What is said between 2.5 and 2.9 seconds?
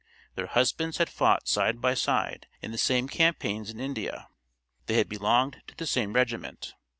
in the